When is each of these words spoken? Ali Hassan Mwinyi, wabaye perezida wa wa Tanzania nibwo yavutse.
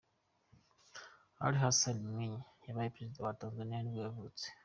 Ali 1.43 1.57
Hassan 1.63 1.97
Mwinyi, 2.11 2.41
wabaye 2.63 2.91
perezida 2.93 3.19
wa 3.21 3.27
wa 3.29 3.39
Tanzania 3.41 3.79
nibwo 3.83 4.01
yavutse. 4.07 4.45